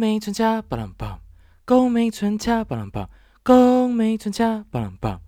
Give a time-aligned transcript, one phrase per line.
[0.00, 1.20] 美春恰巴郎棒，
[1.66, 3.10] 宫美春恰巴郎棒，
[3.42, 5.20] 宫美春恰巴郎棒，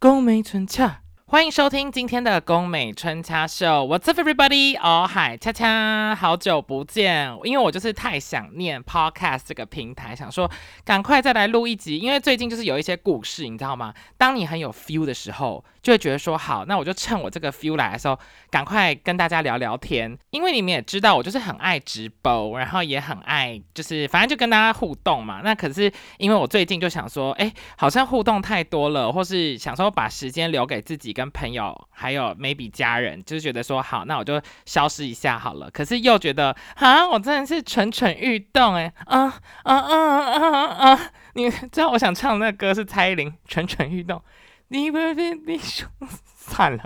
[0.00, 1.02] 宫美春恰。
[1.28, 4.76] 欢迎收听今天的宫美春恰秀，What's up everybody？
[4.80, 10.50] 哦嗨，恰恰，好久不见，因为我就是太想念 Podcast 这个平台，想说
[10.84, 13.94] 赶快再来录一集，因为最近就是有一些故事，你知道吗？
[14.18, 18.18] 当你很有 feel 的时候，就会觉得说好，那我就趁我这个 feel 来的时候，
[18.50, 25.40] 赶快跟大家聊聊天，因为你们也知道我就是很爱直播，然后也很爱就是反正就跟大家互动嘛。
[25.42, 31.06] 那可是因为我最近就想说，哎，好像互动太多了，或是想说把时间留给自己。
[31.16, 35.70] 跟朋友还有 maybe 家人，就是觉得说好，那我就消失一下好了。
[35.70, 41.10] 可是又觉得啊，我真的是蠢蠢欲动哎，啊啊啊啊啊！
[41.32, 44.18] 你 知道我想唱的那歌是蔡依林《蠢蠢欲动》，
[44.68, 45.88] 你不是你说
[46.36, 46.82] 算了。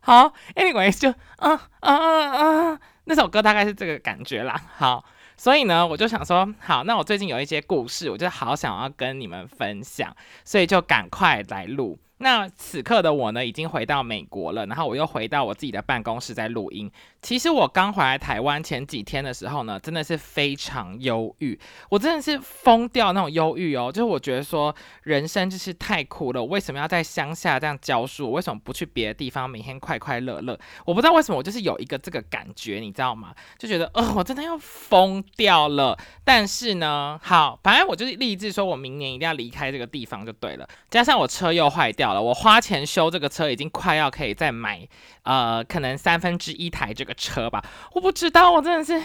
[0.00, 4.58] 好，anyways 就啊啊啊啊，那首歌大概是这个感觉啦。
[4.76, 5.04] 好，
[5.36, 11.98] 所以呢，我就想说好，那我最近有一些故事，我就好想要跟你们分享，所以就赶快来录。
[12.20, 16.90] 那此刻的我呢，已经回到美国了，然后我又回到我自己的办公室在录音。
[17.22, 23.90] 其实我刚回来台湾前几天的时候呢，真的是非常忧郁，我真的是疯掉那种忧郁哦。
[23.92, 24.74] 就是我觉得说
[25.04, 28.26] 人生就是太苦了，我为什么要在乡下这样教书？
[28.26, 30.58] 我为什么不去别的地方每天快快乐乐？
[30.84, 33.34] 我不知道为什么，我就是有一个这个感觉，你知道吗？
[33.58, 35.96] 就觉得呃，我真的要疯掉了。
[36.24, 40.68] 但是呢，好，反正我就是立志说我明年一定要离开这个地方就对了。
[40.90, 42.08] 加上我车又坏掉。
[42.14, 44.88] 了，我花钱修这个车，已经快要可以再买，
[45.28, 47.62] 呃，可能三分之一台这个车吧。
[47.92, 48.98] 我不知道，我真的是。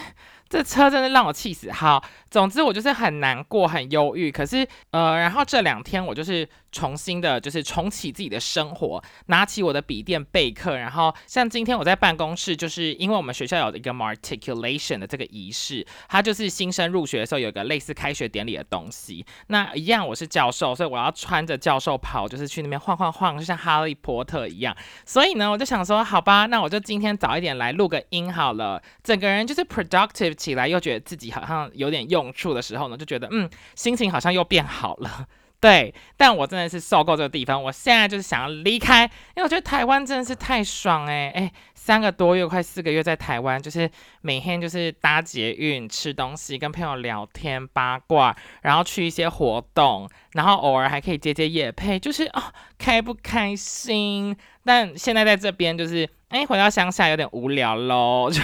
[0.54, 1.72] 这车真的让我气死。
[1.72, 4.30] 好，总之我就是很难过、很忧郁。
[4.30, 10.76] 可是，呃，然后这两天我就是重新的，就是重启自己的生活，拿起我的笔电备课。
[10.76, 19.26] 然后，像今天我在办公室，就是因为我们学校有一个 matriculation 的这个仪式，它就是新生入学的时候有一个类似开学典礼的东西。
[19.48, 24.76] 那一样我是教授，所以我要穿着教授袍，就是去那边晃晃晃，就像哈利波特一样。
[25.04, 30.43] 所以呢，我就想说，好吧，那我就今天早一点来录个音好了，整个人就是 productive。
[30.44, 35.26] 起来又觉得自己好像有点用处的时候呢，就觉得嗯，心情好像又变好了。
[35.60, 43.90] 对，但我真的是受够这个地方，我现在就是想要离开，因为我觉得台湾真的是太爽哎哎，三个多月快四个月在台湾，就是
[44.20, 52.42] 每天就是搭捷运、吃东西、跟朋友聊天八卦，然后去一些活动，然后偶尔还可以接接夜配，就是哦，
[52.76, 54.36] 开不开心？
[54.66, 58.42] 但现在在这边就是哎，回到乡下有点无聊喽， 就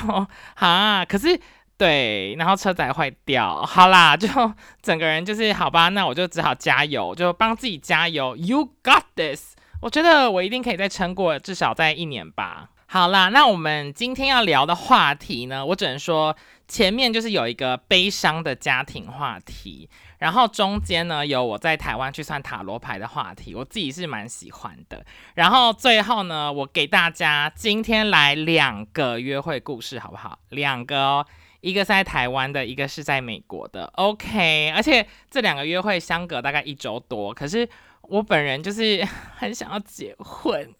[0.54, 1.38] 啊，可是。
[1.80, 4.28] 对，然后车载坏掉，好啦，就
[4.82, 8.36] 整个人就是好吧，那我就只好加油，就帮自己加油。
[8.36, 12.68] You got this，我觉得我一定可以再撑过至少在一年吧。
[12.84, 16.36] 好啦，那我们今天要聊的话题呢，我只能说
[16.68, 19.88] 前面就是有一个悲伤的家庭话题，
[20.18, 25.02] 然后中间呢有我在台湾去算塔罗牌的话题，我自己是蛮喜欢的。
[25.34, 30.38] 然后最后呢，我给大家今天来两个约会故事，好不好？
[30.50, 31.26] 两个哦。
[31.60, 34.72] 一个在台湾的，一个是在美国的，OK。
[34.74, 37.68] 而且这两个约会相隔大概一周多，可是
[38.02, 39.06] 我本人就是
[39.36, 40.74] 很想要结婚，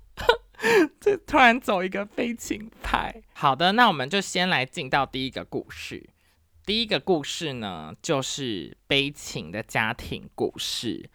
[1.00, 3.22] 这突然走一个悲情牌。
[3.32, 6.10] 好的，那我们就先来进到第一个故事。
[6.66, 11.08] 第一个故事呢，就是悲情的家庭故事。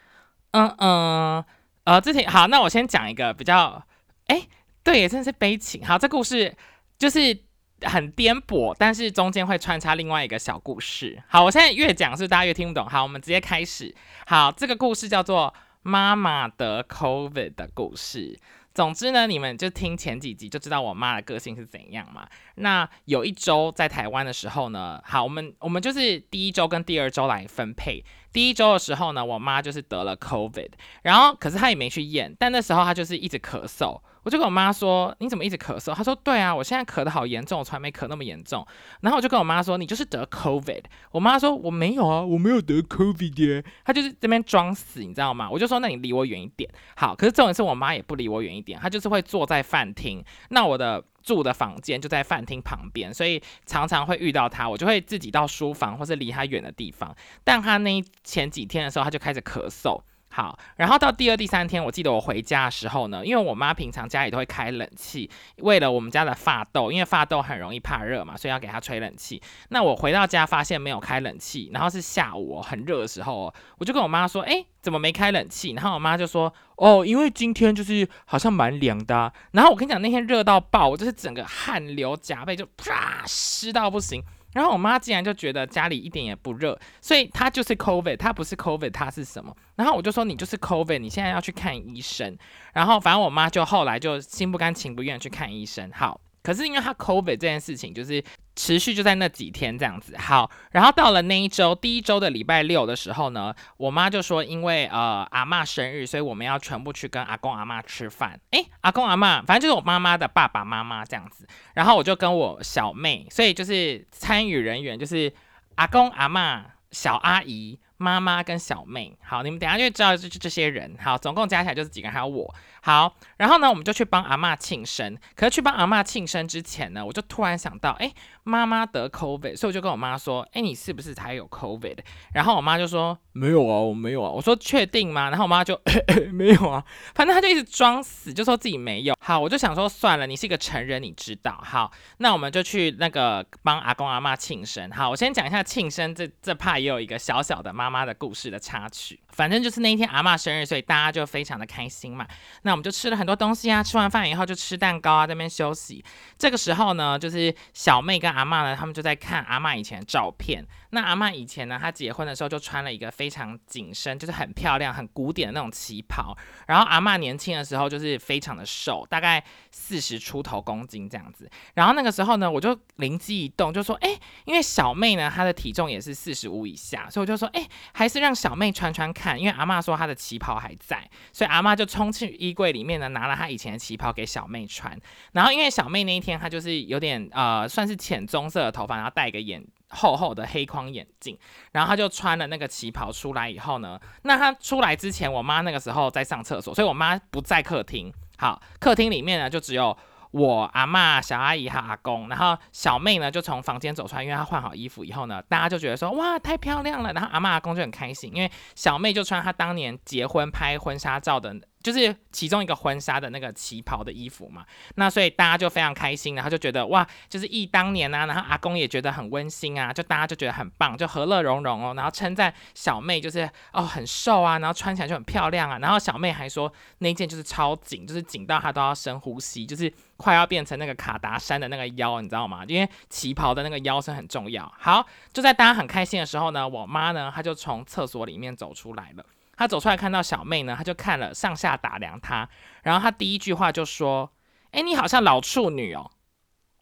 [0.52, 1.46] 嗯嗯，
[1.84, 3.86] 呃，之前好，那我先讲一个比较，
[4.28, 4.47] 哎，
[4.81, 5.86] 对，也真的是悲情。
[5.86, 6.56] 好，这故事
[6.97, 7.46] 就是。
[7.84, 11.22] 很颠簸，但是中间会穿插另外一个小故事。
[11.28, 12.88] 好，我现在越讲是大家越听不懂。
[12.88, 13.94] 好，我们直接开始。
[14.26, 18.40] 好，这个故事叫做妈妈得 COVID 的故事。
[18.74, 22.28] 总之呢，你们就听前几集就知道我妈的个性是怎样嘛。
[22.56, 28.04] 那有一周在台湾的时候呢，好，我们我们就是第一周跟第二周来分配。
[28.32, 30.70] 第一周的时候呢，我妈就是得了 COVID，
[31.02, 34.00] 然后可是她也没去验，但那时候她就是一直咳嗽。
[34.28, 38.68] 我就跟我妈说：“你怎么一直咳嗽？”她说：“对啊，我现在咳得好严重，我从来没咳那么严重。”
[39.00, 45.50] 然后我就跟我妈说：“你就是得 COVID。”我妈说：“我没有啊，我没有得 COVID。”她就是这边装死，你知道吗？
[45.50, 50.22] 我就说：“那你离我远一点。”好，可是这种事我妈也不离我远一点，她就是会坐在饭厅。
[50.50, 57.16] 那我的住的房间就在饭厅旁边，所以常常会遇到她，我就会自己到书房或是离她远的地方。
[57.46, 60.02] 但她那前几天的时候，她就开始咳嗽。
[60.37, 65.28] 好，然后到第二、第三天，我记得我回家的时候呢，因为我妈平常家里都会开冷气，
[65.63, 69.41] 为了我们家的发豆，因为发豆很容易怕热嘛，所以要给它吹冷气。
[69.69, 84.23] 那我回到家发现没有开冷气，然后是下午很热的时候，我就跟我妈说：“哎，怎么没开冷气？”然后我妈就说：“哦，因为今天就是好像蛮凉的。”然后我跟你讲，那天热到爆，我就是整个汗流浃背，就啪湿到不行。
[84.58, 89.56] 然后我妈竟然就觉得家里一点也不热，所以她就是 COVID，她不是 COVID，她是什么？
[89.76, 92.36] 然后我就说你就是 COVID，你现在要去看医生。
[92.74, 95.92] 然后反正我妈就后来就心不甘情不愿去看医生。
[95.94, 98.23] 好，可是因为他 COVID 这件事情就是。
[98.59, 108.40] 持续就在那几天这样子，好，然后到了那一周第一周的礼拜六的时候呢，我妈就说，因为呃阿妈生日，所以我们要全部去跟阿公阿妈吃饭。
[108.49, 111.47] 诶，阿公阿妈，反正就是我妈妈的爸爸妈妈这样子。
[111.76, 115.32] 然后我就跟我小妹，所以就是参与人员就是
[115.76, 117.79] 阿公阿妈、小阿姨。
[117.97, 125.17] 妈妈跟小妹，好，你们等下就会知道这这些人，好，总共加起来就是几个人，还有我，好，然后呢，我们就去帮阿妈庆生。
[125.35, 128.14] 可是去帮阿妈庆生之前呢，我就突然想到，哎，
[128.44, 131.97] 妈妈得 COVID，所以我就跟我妈说，哎，你是不是才有 COVID？
[132.34, 134.29] 然后我妈就说，没有啊，我没有啊。
[134.29, 135.29] 我说确定吗？
[135.29, 135.79] 然后我妈就
[136.32, 136.84] 没有啊，
[137.16, 139.16] 反正她就一直装死，就说自己没有。
[139.20, 141.59] 好，我就想说算了，你是一个成人，你知道。
[141.64, 144.91] 好，那我们就去那个帮阿公阿妈庆生。
[144.91, 147.86] 好，我先讲一下庆生这这怕也有一个小小的妈。
[147.87, 152.28] 阿妈的故事的插曲，反正就是那一天阿妈生日，所以大家就非常的开心嘛。
[152.63, 156.03] 那我们就吃了很多东西啊，吃完饭以后就吃蛋糕啊，在那边休息。
[156.37, 160.66] 这个时候呢，就是小妹跟阿妈呢，他们就在看阿妈以前的照片。
[160.91, 166.35] 那阿妈以前呢，她结婚的时候就穿了一个非常紧身，就是很漂亮、很古典的那种旗袍。
[166.67, 171.49] 然后阿妈年轻的时候就是非常的瘦，大概四十出头公斤这样子。
[171.73, 179.39] 然后那个时候呢，我就灵机一动，就说：哎，因为小妹呢，她的体重也是四十五以下，所以我就说：哎，还是让小妹穿穿看。
[179.39, 184.97] 因为阿妈说她的旗袍还在，所以阿妈就冲去衣柜里面呢，拿了她以前的旗袍给小妹穿。
[185.34, 189.63] 然后因为小妹那一天她就是有点呃，算是浅棕色的头发，然后戴一个眼。
[189.89, 191.37] 厚厚的黑框眼镜，
[191.72, 198.13] 然后他就穿了那个旗袍出来以后呢，那他出来之前，我妈那个时候在上厕所，所以我妈不在客厅。
[198.37, 199.97] 好，客厅里面呢就只有
[200.31, 211.55] 我阿妈、小阿姨和阿公，然后小妹呢就从房间走出来，因为她换好衣服以后呢，大家就觉得说哇太漂亮了，然后阿妈阿公就很开心，因为小妹就穿她当年结婚拍婚纱照的。
[211.87, 232.66] 就是其中一个婚纱的那个旗袍的衣服嘛，那所以大家就非常开心，然后就觉得哇，就是忆当年啊，然后阿公也觉得很温馨啊，就大家就觉得很棒，就和乐融融哦，然后称赞小妹就是哦很瘦啊，然后穿起来就很漂亮啊，然后小妹还说那件就是超紧，就是紧到她都要深呼吸，就是快要变成那个卡达山的那个腰，你知道吗？
[232.67, 234.69] 因为旗袍的那个腰身很重要。
[234.78, 239.25] 好，就在大家很开心的时候呢，我妈呢，她就从厕所里面走出来了。
[239.58, 242.48] 他走出来看到小妹呢，他就看了上下打量她，
[242.84, 244.32] 然后他第一句话就说
[244.72, 246.12] ：“哎，你好像老处女哦。”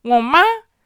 [0.04, 0.42] 我妈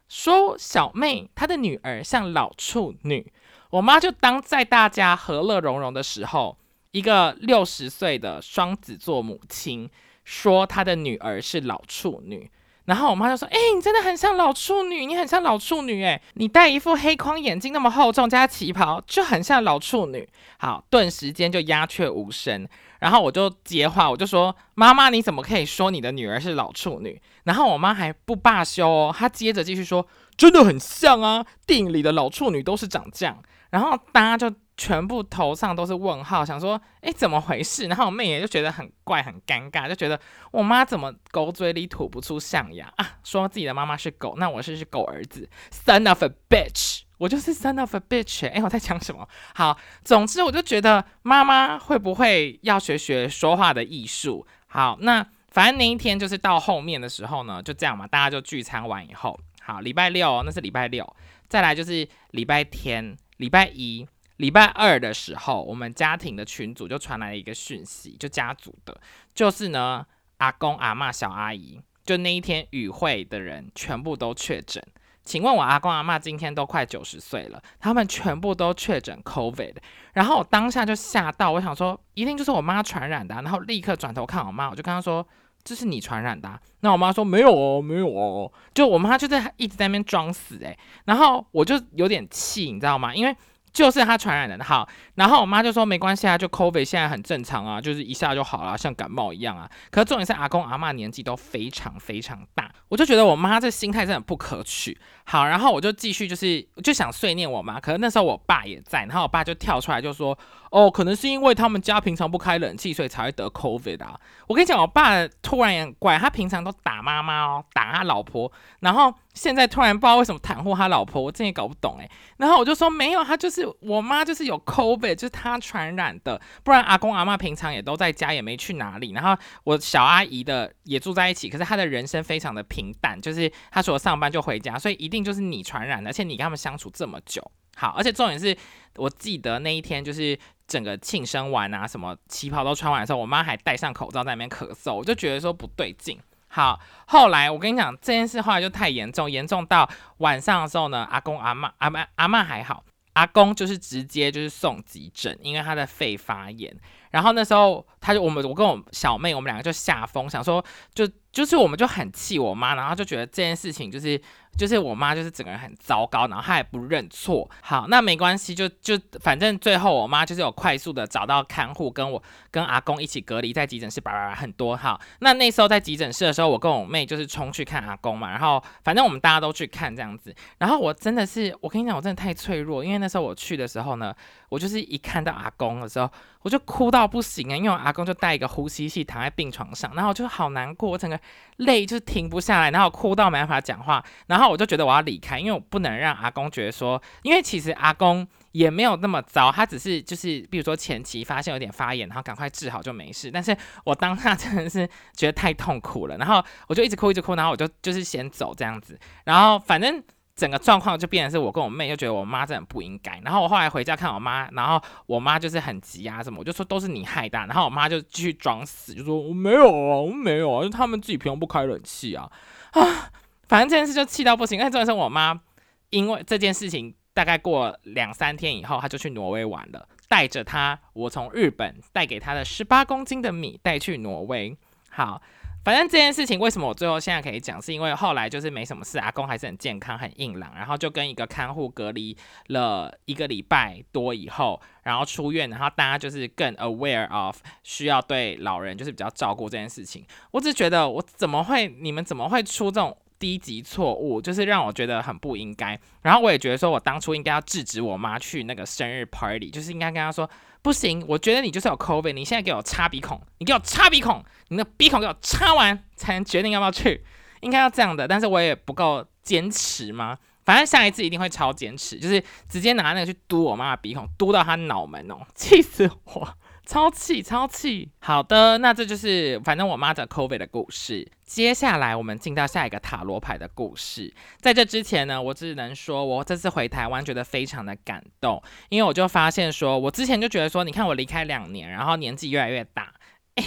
[0.07, 3.33] 说小妹她的女儿像老处女，
[3.71, 6.57] 我妈就当在大家和乐融融的时候，
[6.91, 9.89] 一个六十岁的双子座母亲
[10.23, 12.49] 说她的女儿是老处女。
[12.89, 20.27] 然后我妈就说：“哎，你真的很像老处女，你很像老处女，哎，你戴一副黑框眼镜，那么厚重，加旗袍，就很像老处女。”
[20.57, 22.67] 好，顿时间就鸦雀无声。
[22.99, 33.37] 然后我就接话，我就说：“妈妈，你怎么可以说你的女儿是老处女？”然后我妈还不罢休哦，她接着继续说：“真的很像啊，电影里的老处女都是长这样。”
[33.69, 34.51] 然后大家就。
[34.79, 37.85] 全部头上都是问号，想说，哎，怎么回事？
[37.87, 40.17] 然后我妹也就觉得很怪、很尴尬，就觉得
[40.51, 43.17] 我妈怎么狗嘴里吐不出象牙啊？
[43.21, 48.49] 说自己的妈妈是狗，那我是是狗儿子，son of a bitch，我就是 son of a bitch。
[48.49, 49.27] 哎，我在讲什么？
[49.53, 54.47] 好，总之我就觉得妈妈会不会要学学说话的艺术？
[54.67, 61.13] 好，那反正那一天就是到后面的时候呢，就这样嘛，大家就聚餐完以后，好，礼拜六那是礼拜六，
[61.49, 64.07] 再来就是礼拜天、礼拜一。
[64.39, 68.97] 礼拜二的时候，我们家庭的群组就传来了一个讯息，就家族的，
[69.35, 70.05] 就是呢，
[70.37, 74.81] 阿公、阿妈、小阿姨，就那一天与会的人全部都确诊。
[75.25, 79.75] 请问我阿公阿妈今天都快九十岁了，他们全部都确诊 COVID，
[80.13, 85.27] 然后我当下就吓到，我想说一定就是我妈传染的，然后立刻转头看我妈，我就跟她说
[85.65, 86.57] 这是你传染的。
[86.79, 90.79] 那我妈说没有哦，没有哦，就我妈就在一直在那边装死诶。
[91.03, 93.13] 然后我就有点气，你知道吗？
[93.13, 93.35] 因为
[93.71, 99.69] 就是他传染的，好，然后我妈就说没关系啊，就 COVID 现在很正常啊，就是一下就好了，像感冒一样啊。
[99.91, 104.97] 可是重点是阿公阿妈年纪都非常非常大，我就觉得我妈这心态真的不可取。
[105.23, 110.37] 好，然后我就继续就是就想碎念我妈，可是那时候我爸也在，然后我爸就跳出来就说，
[110.71, 114.19] 哦，可能是因为他们家平常不开冷气，所以才会得 COVID 啊。
[114.47, 119.13] 我跟你讲，我爸突然也很怪，他平常都打妈妈哦，打他老婆，然后。
[119.35, 122.09] 现在突然不知道为什么袒护他老婆，我真也搞不懂哎。
[122.35, 126.41] 然后我就说没有，他就是我妈，就是有 COVID，就是他传染的。
[126.61, 129.13] 不然阿公阿妈平常也都在家，也没去哪里。
[129.13, 137.43] 然后我小阿姨的也住在一起，可是她的人生非常的平平淡，就是他除了上班就回家，所以一定就是你传染的，而且你跟他们相处这么久，
[137.75, 138.55] 好，而且重点是
[138.95, 146.17] 我记得那一天就是整个庆生完啊，什么旗袍都穿完的时候，我妈还戴上口罩在那边咳嗽，我就觉得说不对劲。
[146.47, 149.87] 好，后来我跟你讲这件事，后来就太严重，严重到
[150.19, 152.83] 晚上的时候呢，阿公阿妈阿妈阿妈还好，
[153.13, 156.75] 阿公就是直接就是送急诊，因为他的肺发炎。
[157.11, 164.19] 然后那时候他就我们我跟我小妹我们两个就下风，想说就就是我们就很气我妈，然后就觉得这件事情就是。
[164.57, 167.49] 就是我妈，就是整个人很糟糕，然后她也不认错。
[167.61, 174.75] 好，那没关系，就就反正最后我妈就是有快速的找到看护，跟我跟阿公一起隔离在急诊室，叭叭叭很多。
[174.75, 180.35] 好，那那时候在急诊室的时候，我跟我妹就是冲去看阿公嘛，然后反正我们大家都去看这样子。
[180.57, 184.13] 然后我真的是，我跟你讲，我真的太脆弱，因为那时候我去的时候呢，
[184.49, 191.17] 我就是一看到阿公的时候，我就哭到不行啊，因为阿公就带一个呼吸器躺在病床上，然后我就好难过，我整个
[191.57, 194.38] 泪就停不下来，然后哭到没办法讲话，然后。
[194.39, 203.29] 然后我就觉得我要离开，因为我不能让阿公觉得说，因为其实阿公也没有那么糟，他只是就是，比如说前期发现有点发炎，然后赶快治好就没事。
[203.29, 203.53] 但是
[203.83, 210.01] 我当下真的是觉得太痛苦了，然后我就一直哭一直哭，然后我就就是先走这样子，然后反正
[210.37, 222.31] 整个状况就变成是我跟我妹就觉得我妈真的不应该，然后我后来回家看我妈，然后我妈就是很急啊什么，我就说都是你害的，然后我妈就继续装死，就说我没有啊，我没有啊，就他们自己平常不开冷气啊
[222.71, 223.11] 啊。
[223.49, 225.41] 反正这件事就气到不行，因为真的是我妈，
[225.89, 234.55] 因为这件事情大概过两三天以后，她就去挪威玩了，带着她我从日本带给她的十八公斤的米带去挪威。
[234.91, 235.19] 好，
[235.65, 242.15] 反正这件事情为什么我最后现在可以讲，是因为后来就是没什么事，阿公还是很健康很硬朗，然后就跟一个看护隔离
[242.49, 250.05] 了一个礼拜多以后，然后出院，然后大家就是更 aware of 需要对老人就是比较照顾这件事情。
[250.29, 252.95] 我只觉得我怎么会，你们怎么会出这种？
[253.19, 260.27] 低级错误就是让我觉得很不应该，然后我也觉得说我当初应该要制止我妈去那个生日 party，就是应该跟她说
[260.61, 267.03] 不行，我觉得你就是有 COVID，你现在给我插鼻孔，你给我插鼻孔，你的鼻孔给我插完才能决定要不要去，
[267.41, 270.17] 应该要这样的，但是我也不够坚持吗？
[270.45, 276.35] 反正下一次一定会超坚持，就是直接拿那个去嘟我妈的鼻孔，嘟到她脑门哦， 气死我！
[276.69, 277.89] 超气，超气！
[277.99, 281.11] 好的，那这就是反正我妈的 COVID 的故事。
[281.25, 284.13] 接下来我们进到下一个塔罗牌的故事。
[284.39, 292.93] 在这之前呢，我只能说我这次回台湾觉得非常的感动，因为我就发现说，我之前就觉得说，你看我离开两年，然后年纪越来越大，
[293.33, 293.43] 哎。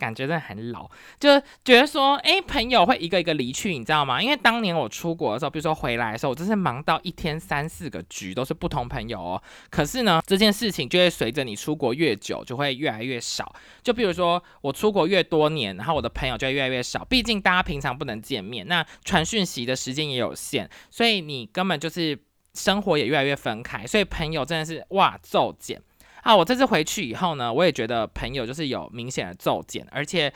[0.00, 4.20] 感觉真的很老，就觉得说，哎，朋友会一个一个离去，你知道吗？
[4.22, 9.42] 因为当年我出国的时候，比如说回来的时候，我真是忙到一天三四个局都是不同朋友哦。
[9.68, 13.54] 可是呢，这件事情就会随着你出国越久，就会越来越少。
[13.82, 17.04] 就比如说我出国越多年，然后我的朋友就会越来越少。
[17.04, 22.18] 毕竟大家平常不能见面，那传讯息的时间也有限，所以你根本就是
[22.54, 25.82] 生活也越来越分开，所以朋友真的是哇骤减。
[26.22, 30.32] 啊，我这次回去以后呢，我也觉得朋友就是有明显的骤减，而且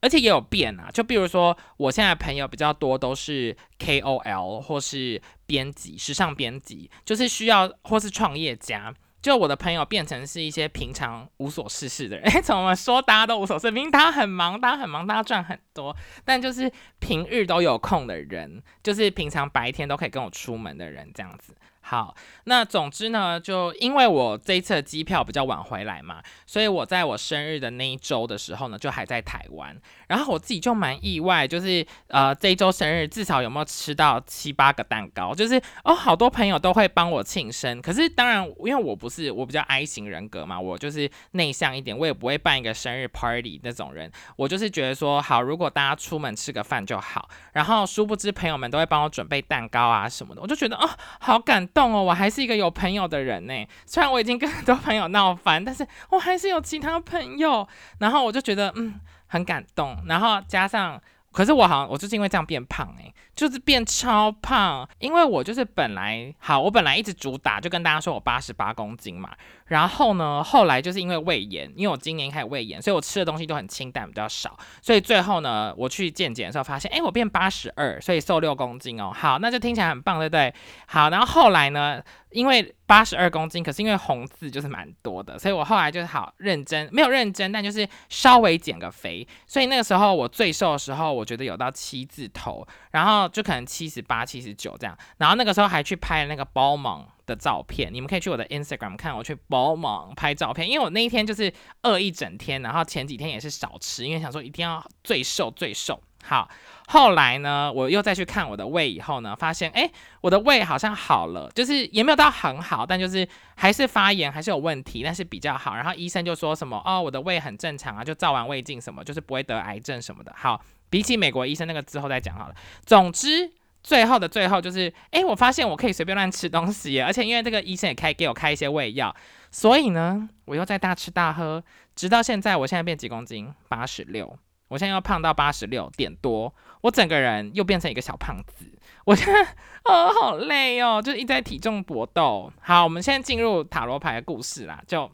[0.00, 0.90] 而且也有变啊。
[0.92, 8.94] 就比如说，我现在朋友比较多都是 KOL 或是编辑、时尚编辑，就是需要或是创业家。
[9.20, 12.24] 就我的朋友变成是一些平常无所事事的人。
[12.30, 13.68] 哎， 怎么说大家都无所事？
[13.68, 21.52] 明明大家很忙，大家很忙，大家赚很多，但就是平日都有空的人，就是平常白天都可以跟我出门的人，这样子。
[21.90, 22.14] 好，
[22.44, 29.74] 那总之呢，就因为我这一次的机票比较晚回来嘛，所以我在我生日的那一周的时候呢，就还在台湾。
[30.08, 37.80] 然后我自己就蛮意外，就是呃这一周生日至少有没有吃到七八个蛋糕，就是哦好多朋友都会帮我庆生。
[37.80, 44.10] 可是当然，因为我不是我比较 I 型人格嘛，我就是内向一点，我也不会办一个生日 party 那种人。
[44.36, 47.28] 我就是觉得说好，如果大家出门吃个饭就好。
[47.52, 50.88] 然后殊不知朋友们都会帮我准备蛋糕啊什么的，我就觉得哦
[51.20, 51.92] 好感动。
[51.94, 53.66] 哦，我还是一个有朋友的人呢。
[53.84, 57.66] 虽然我已经跟很多朋友闹翻，但是我还是有其他朋友。
[57.98, 59.96] 然后我就觉得嗯很感动。
[60.06, 64.88] 然后加上，可是我好像我就是因为这样变胖诶，就是变超胖。
[64.98, 69.30] 因为我就是本来好，我本来一直主打就跟大家说我八十八公斤嘛。
[69.68, 74.58] 然后呢，后来就是因为胃炎，因为我今年开始胃炎，所以我吃的东西都很清淡，比较少。
[74.82, 79.12] 所以最后呢，我去健检的时候发现，哎，我变八十二，所以瘦六公斤哦。
[79.14, 80.52] 好，那就听起来很棒，对不对？
[80.86, 89.26] 好，然后后来呢，因为八十二公斤，可是因为红字就是蛮多的，所以我后来就是好认真，没有认真，但就是稍微减个肥。
[89.46, 94.96] 所以那个时候我最瘦的时候，我觉得有到七字头，然后就可能七十八、七十九这样。
[95.18, 97.06] 然后那个时候还去拍那个包芒。
[97.28, 106.02] 的照片，你们可以去我的 Instagram 看我去包芒拍照片，因为我那一天就是饿一整天，然后前几天也是少吃，因为想说一定要最瘦最瘦。
[106.24, 106.50] 好，
[106.88, 109.88] 后来呢，我又再去看我的胃以后呢，发现哎，
[110.20, 115.76] 我的胃好像好了，就是也没有到很好，但就是还是发炎，还是有问题，但是比较好。
[115.76, 120.34] 然后医生就说什么哦，我的胃很正常啊，就照完胃镜什么，就是不会得癌症什么的。
[120.36, 122.54] 好，比起美国医生那个之后再讲好了。
[122.84, 123.52] 总之。
[123.82, 129.14] 最后的最后就是，哎，我发现我可以随便乱吃东西，而且因为这个医生也开给我开一些胃药，
[129.50, 131.62] 所以呢，我又在大吃大喝，
[131.94, 133.52] 直到现在，我现在变几公斤？
[133.68, 138.66] 八十六，我现在又胖到八十六点多，我整个人又变成一个小胖子，
[139.04, 139.42] 我现在
[139.84, 142.52] 啊好累哦，就是一直在体重搏斗。
[142.60, 145.10] 好，我们现在进入塔罗牌的故事啦，就。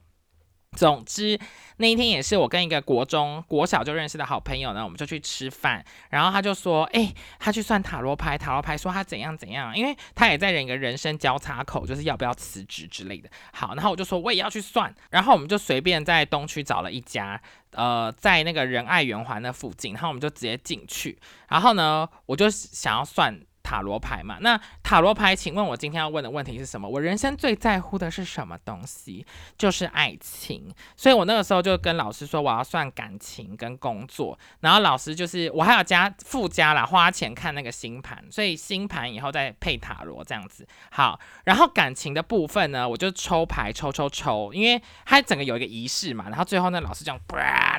[0.75, 1.39] 总之，
[1.77, 17.41] 那一天也是我跟一个国中、国小就认识的好朋友呢，我们就去吃饭，然后他就说：“哎，他去算塔罗牌，塔罗牌说他怎样怎样，因为他也在人一个人生交叉口，就是要不要辞职之类的。”好，然后我就说我也要去算，然后我们就随便在东区找了一家，
[17.71, 23.41] 呃，在那个仁爱圆环那附近，然后我们就直接进去，然后呢，我就想要算。
[23.65, 26.87] 塔罗牌嘛，那塔罗牌，请问我今天要问的问题是什么？
[26.87, 29.27] 我人生最在乎的是什么东西？
[29.57, 30.71] 就是爱情。
[30.95, 34.39] 所以我那个时候就跟老师说，我要算感情跟工作。
[34.61, 40.69] 然后老师就是我还要加附加啦，花钱看那个星盘，所以星盘以后再配塔罗这样子。
[40.91, 46.29] 好，然后感情的部分呢，我就抽牌抽抽抽，因为它整个有一个仪式嘛。
[46.29, 47.19] 然后最后那老师这样，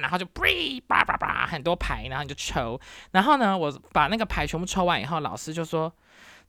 [0.02, 0.26] 然后就
[0.88, 2.82] 叭叭叭很多牌，然后你就抽。
[3.12, 5.75] 然后呢，我把那个牌全部抽完以后，老师就说。
[5.76, 5.94] 说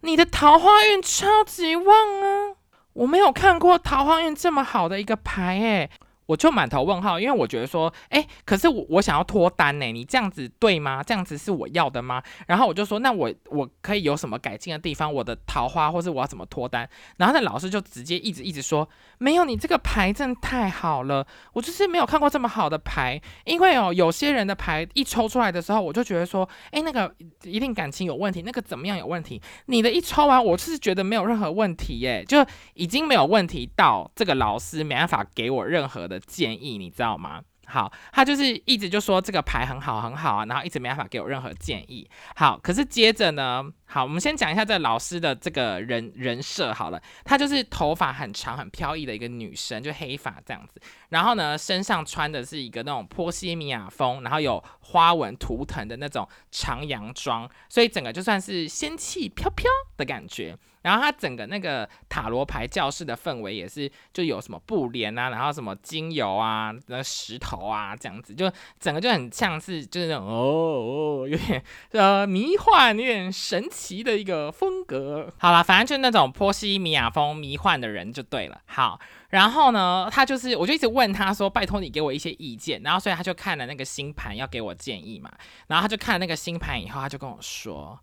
[0.03, 2.55] 你的桃花运超级旺啊！
[2.93, 5.91] 我没有看过桃花运这么好的一个牌诶。
[6.27, 11.03] 我就满头问号，因为我觉得说，哎，可是我我想要脱单呢，你这样子对吗？
[11.03, 12.23] 这样子是我要的吗？
[12.47, 15.13] 然后我就说，那我我可以有什么改进的地方？
[15.13, 16.89] 我的桃花，或是我要怎么脱单？
[17.17, 27.15] 然后那老师就直接一直一直说，没有，你这个牌真的太好了，我就是没有看过这么好的牌，因为哦，有些人的牌一抽出来的时候，我就觉得说，哎，那个
[27.45, 29.41] 一定感情有问题，那个怎么样有问题？
[29.67, 36.16] 你的一抽完，我是觉得没有任何问题耶，就已经没有问题到这个老师没办法给我任何的。
[36.21, 37.43] 建议你知道吗？
[37.69, 42.09] 好，他就是一直就说这个牌很好很好啊，然后一直没办法给我任何建议。
[42.37, 50.81] 好，可是接着呢，好，我们先讲一下这老师的这个人人设好了，她就是头发很长很飘逸的一个女生，就黑发这样子。
[51.11, 60.59] 然后呢，身上穿的是一个那种波西米亚风，然后有花纹图腾的那种长洋装，所以整个就算是仙气飘飘的感觉。
[60.83, 75.33] 然后它整个那个塔罗牌教室的氛围也是，就有什么布帘啊，然后什么精油啊，那石头啊这样子，就整个就很像是就是那种哦哦，有点呃迷幻、有点神奇的一个风格。
[75.39, 78.61] 好了，反正就是那种波西米亚风迷幻的人就对了。
[78.65, 82.81] 好，然后呢，他就是我就一直问他说，拜托你给我一些意见。
[82.83, 85.31] 然后所以他就看了那个星盘要给我建议嘛，
[85.67, 88.01] 然后他就看了那个星盘以后，他就跟我说，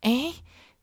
[0.00, 0.34] 哎。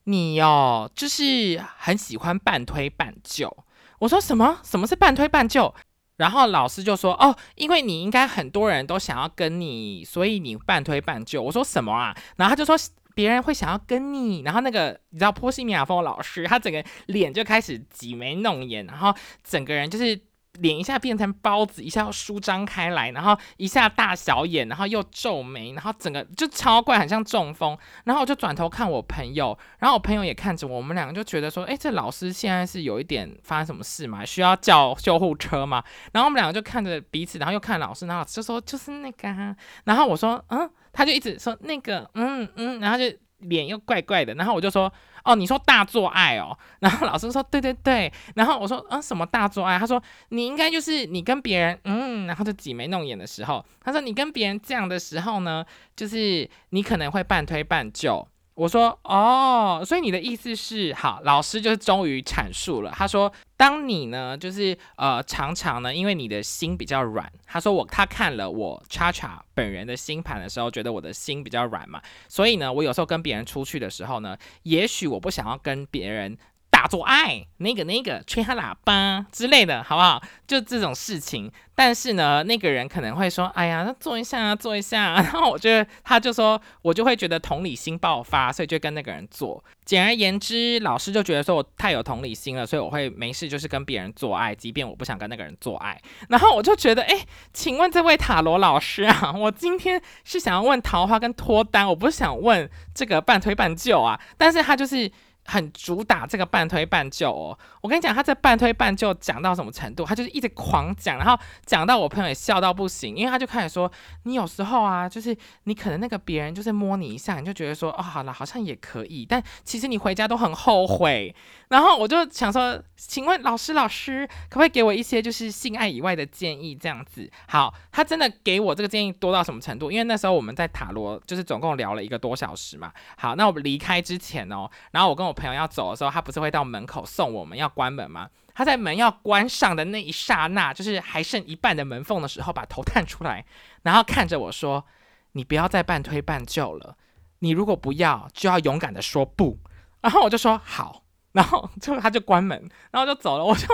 [0.05, 3.55] 你哦，就是很喜欢半推半就。
[3.99, 4.59] 我说什么？
[4.63, 5.71] 什么是半推半就？
[6.15, 12.15] 然后老师就说：“哦，因为你应该很多人都想要跟你，所以你半推半就。”我说什么啊？
[12.37, 12.75] 然后他就说
[13.19, 14.43] 别人会想要跟你。
[14.43, 20.17] 然后那个你知道波西米亚风老师，他整个脸就开始挤眉弄眼，然后整个人就是。
[20.53, 27.77] 脸一下变成包子，一下要舒张开来，然后一下大小眼，然后又皱眉，然后整个就超怪，很像中风。
[28.03, 34.25] 然后我就转头看我朋友，然后我朋友也看着我，我们两个就觉得说，哎，这老师现在是有一点发生什么事吗？
[34.25, 35.83] 需要叫救护车吗？
[36.11, 43.05] 然后我们两个就看着彼此，然后又看老师，然后老师就说就是那个，啊然后我说嗯，他就一直说那个，嗯嗯，然后就
[43.39, 44.91] 脸又怪怪的，然后我就说。
[45.23, 49.77] 哦，你说大做爱哦，然后老师说对对对，然后我说嗯什么大做爱？
[49.77, 58.27] 他说你应该就是你跟别人嗯，然后就挤眉弄眼的时候，他说你跟别人这样的时候呢，就是你可能会半推半就。
[58.59, 62.91] 我说哦，所以你的意思是好，老师就是终于阐述了。
[62.93, 67.31] 他说，当你呢，就是呃，常常呢，因为你的心比较软。
[67.45, 76.37] 他说我他看了我叉叉本人的星盘的时候，觉得我的心比较软嘛，所以呢，我有时候跟别人出去的时候呢，也许我不想要跟别人。
[76.79, 80.23] 大做爱，那个那个吹他喇叭之类的，好不好？
[80.47, 81.51] 就这种事情。
[81.75, 89.61] 但是呢，那个人可能会说：“哎呀，那做一下啊，做一下。”然后我觉得他就说，我就会觉得同理心爆发，所以就跟那个人做。
[89.83, 95.99] 简而言之，老师就觉得说我太有同理心了，所以我会没事就是跟别人做爱，即便我不想跟那个人做爱。
[96.29, 104.17] 然后我就觉得，哎，请问这位塔罗老师啊，我今天是想要问桃花跟脱单，我不是想问这个半推半就啊。
[104.37, 105.11] 但是他就是。
[105.49, 107.57] 很主打这个半推半就哦。
[107.81, 110.05] 我跟你讲，他这半推半就讲到什么程度？
[110.05, 113.91] 他就是一直狂讲，然后讲到我朋友也笑到不行，因为他就开始说，
[114.23, 121.33] 你有时候啊，就是你可能那个别人就是摸你一下，你就觉得说，哦，好了，好像也可以，但其实你回家都很后悔。
[121.69, 126.75] 然后我就想说，请问老师，老师可不可以给我一些就是性爱以外的建议？
[126.75, 129.91] 这样子，好，他真的给我这个建议多到什么程度？
[129.91, 132.91] 因为那时候我们在塔罗，就是总共聊了一个多小时嘛。
[133.17, 138.29] 好，那我们离开之前哦，然后我跟我朋友要走的时候，他不是会到门口送我们要关门吗？
[138.53, 143.45] 他在门要关上的那一刹那，就是还剩一半的门缝的时候，把头探出来，
[143.83, 144.85] 然后看着我说
[145.31, 146.97] ：“你不要再半推半就了，
[147.39, 149.57] 你如果不要，就要勇敢的说不。”
[150.01, 152.57] 然后我就说：“好。”然后就他就关门，
[152.91, 153.67] 然后就走了，我就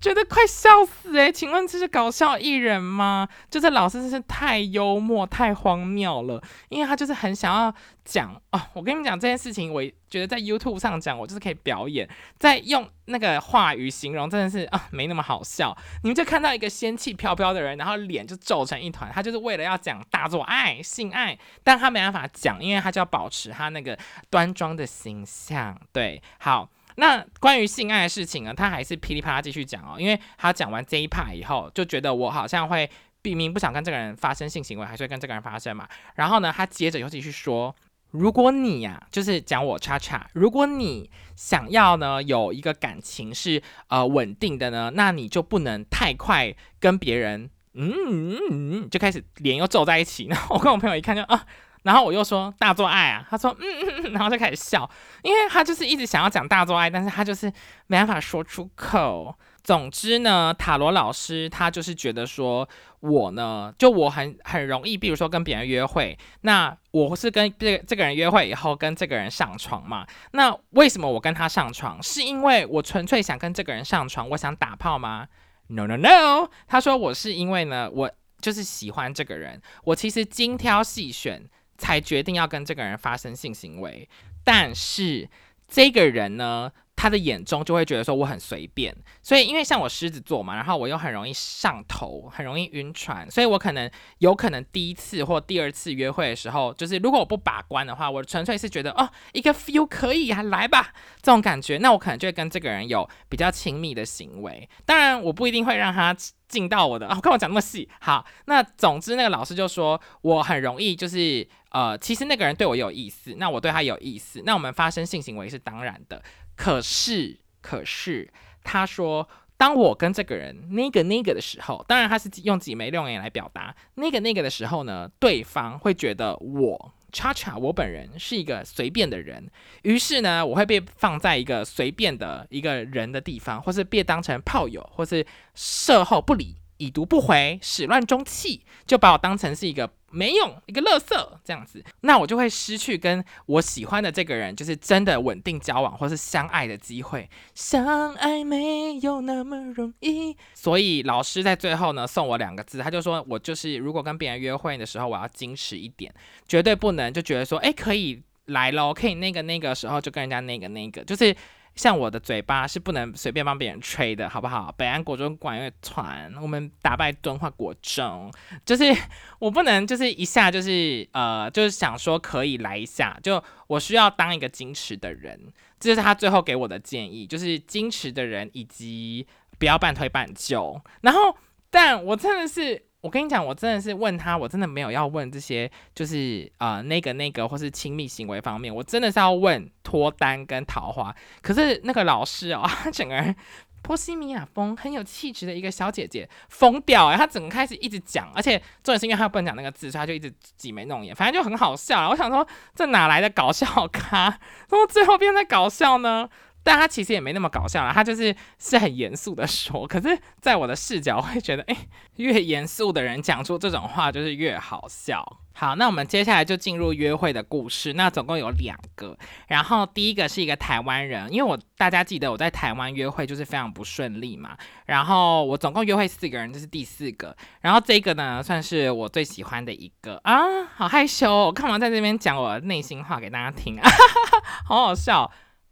[0.00, 3.28] 觉得快笑死诶，请问这是搞笑艺人吗？
[3.50, 8.60] 就这老师真是太幽默、太荒谬了，因为他就是很想要讲哦。
[8.74, 15.76] 我跟你们讲这件事情，我觉得在 YouTube 上讲，我就是可以表演，在用那个话语形容，真的是啊没那么好笑。
[16.04, 23.98] 你们就看到一个仙气飘飘的人，然后脸就皱成一团，他就是为了要讲大作爱、性爱，但他没办法讲，因为他就要保持他那个
[24.30, 25.76] 端庄的形象。
[25.92, 26.68] 对，好。
[27.00, 32.88] 那关于性爱的事情呢，他还是噼里啪啦继续讲哦，因为他讲完这一 part 以后，就觉得我好像会
[33.22, 35.88] 避明不想跟这个人发生性行为，还是会跟这个人发生嘛。
[36.16, 37.74] 然后呢，他接着又继续说，
[38.10, 50.26] 如果你呀，就是讲我叉叉，如果你想要呢有一个感情是呃稳定的呢，那你就不能太快跟别人，嗯嗯嗯，就开始脸又皱在一起。
[50.26, 51.46] 然后我跟我朋友一看就啊。
[51.82, 54.88] 然后我又说大做爱啊，他说嗯嗯嗯， 然后就开始笑，
[55.22, 57.50] 因为他就是一直想要讲大做爱，但是他就是
[57.86, 59.34] 没办法说出口。
[59.62, 62.66] 总之呢，塔罗老师他就是觉得说
[63.00, 72.02] 我呢，就我很很容易，比如说跟别人约会，那我是跟这这个人约会以后跟这个人上床嘛，那为什么我跟他上床？
[72.02, 75.28] 是因为我纯粹想跟这个人上床，我想打炮吗
[75.68, 81.44] ？No No No，他说我是因为呢，我就是喜欢这个人，我其实精挑细选。
[81.80, 84.06] 才决定要跟这个人发生性行为，
[84.44, 85.26] 但是
[85.66, 106.14] 这个人呢，他的眼中就会觉得说我很随便，所以因为像我狮子座嘛，然后我又很容易上头，很容易晕船，所以我可能有可能第一次或第二次约会的时候，就是如果我不把关的话，我纯粹是觉得哦一个 feel 可以啊，来吧这种感觉，那我可能就会跟这个人有比较亲密的行为，当然我不一定会让他。
[106.50, 107.88] 进到我的啊， 跟我讲那么细。
[108.00, 116.22] 好，那总之那个老师就说我很容易就是呃，其实那个人对我有意思，那我对他有意思，那我们发生性行为是当然的。
[116.56, 118.30] 可是可是
[118.62, 126.92] 他说，当我跟这个人那个那个的时候，当然他是用几枚六眼来表达那个那个的时候呢，对方会觉得我。
[127.10, 129.50] 叉叉，我本人是一个随便的人，
[129.82, 136.56] 于是呢，我会被放在一个随便的一个人的地方，或是被当成炮友，或是事后不理。
[136.80, 141.14] 已读不回，始乱终弃，就把我当成是一个没用、一个垃圾
[141.44, 147.28] 这样子，那我就会失去跟我喜欢的这个人，就是真的稳定交往或是相爱的机会。
[147.54, 156.10] 相爱没有那么容易，所以老师在最后呢送我两个字，他就说我就是如果跟别人约会的时候，我要矜持一点，
[156.48, 161.36] 绝对不能就觉得说，哎，可以来喽，可以那个那个时候就跟人家那个那个，就是。
[161.74, 164.72] 像我的嘴巴是不能随便帮别人吹的，好不好？
[164.76, 168.30] 北安国中管乐团，我们打败敦化国中，
[168.64, 168.84] 就是
[169.38, 175.40] 我不能就是一下就是呃，就是想说可以来一下，就我需要当一个矜持的人，
[175.78, 179.26] 这是他最后给我的建议，就是矜持的人以及
[179.58, 180.80] 不要半推半就。
[181.00, 181.36] 然后，
[181.70, 182.89] 但我真的是。
[183.00, 191.14] 我跟你讲，我真的是问他，我真的没有要问这些，就是啊那个那个或是亲密行为方面，我真的是要问脱单跟桃花。
[191.40, 193.34] 可是那个老师哦， 他整个人
[193.82, 197.16] 波西米亚风，很有气质的一个小姐姐，疯掉哎！
[197.16, 202.10] 她整个开始一直讲，而且重点是因为她不能讲那个字，所以她就一直挤眉弄眼，反正就很好笑。
[202.10, 204.28] 我想说，这哪来的搞笑咖？
[204.68, 206.28] 怎么最后变得搞笑呢？
[206.62, 209.86] 但他其实也没那么搞笑啦，他就是是很严肃的 说。
[209.86, 211.76] 可是，在我的视角，会觉得，哎，
[212.16, 215.40] 越严肃的人讲出这种话，就是越好笑。
[215.52, 217.92] 好，那我们接下来就进入约会的故事。
[217.94, 219.16] 那总共有两个，
[219.48, 224.56] 然后第一个是一个台湾人，因为我大家记得我在台湾约会就是非常不顺利嘛。
[224.86, 227.36] 然后我总共约会四个人，这是第四个。
[227.60, 233.90] 然后这个呢，算是我最喜欢的一个啊，好害羞，我干嘛在这边讲我内心话给大家听啊？
[234.64, 235.30] 好好笑，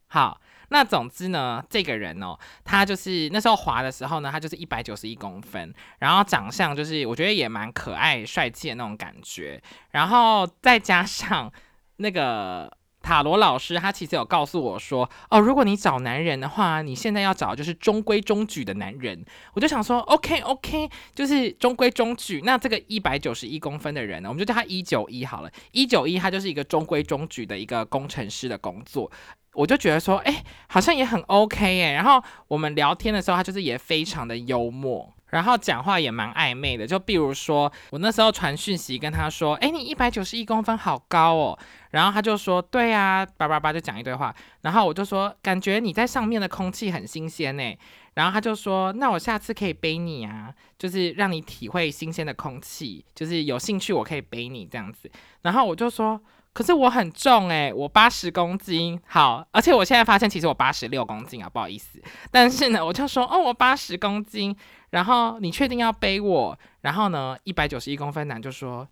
[0.08, 0.40] 好。
[0.70, 11.50] 那总之呢，这个人哦，他就是那时候滑的时候呢，他就是一百九十一公分，然后长相就是我觉得也蛮可爱帅气的那种感觉，然后再加上
[11.96, 19.24] 那个塔罗老师他其实有告诉我说，哦，如果你找男人的话，你现在要找就是中规中矩的男人。
[19.54, 22.42] 我就想说，OK OK，就是中规中矩。
[22.44, 25.50] 那这个一百九十一公分的人呢，我们就叫他一九一好了。
[25.70, 29.10] 一九一，他就是一个中规中矩的一个工程师的工作。
[29.58, 31.90] 我就觉得说，哎，好像也很 OK 哎。
[31.90, 35.12] 然后我们聊天的时候，他就是也非常的幽默。
[35.30, 41.58] 然后讲话也蛮暧昧的，就比如说我那时候传讯息跟他说：“哎，你一百九十一公分，好高哦。”
[41.90, 47.76] 然后他就说：“对啊，叭叭叭就讲一堆话。”然后我就说：“感觉你在上面的空气很新鲜呢。”
[48.14, 55.10] 然后他就说：“那我下次可以背你啊，就是让你体会新鲜的空气，就是有兴趣我可以背你这样子。”
[55.42, 56.20] 然后我就说。
[56.58, 62.02] 可是我很重诶，我八十公斤，好，而且我现在发现其实我八十六公斤啊，不好意思。
[62.32, 64.56] 但是呢，我就说哦，我八十公斤，
[64.90, 66.58] 然后你确定要背我？
[66.80, 68.88] 然后呢，一百九十一公分男就说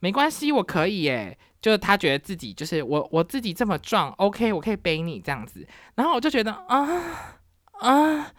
[0.00, 5.68] 没关系，我可以耶，就是他觉得自己就是我我自己这么壮，OK，我可以背你这样子。
[5.96, 6.88] 然后我就觉得啊
[7.80, 8.32] 啊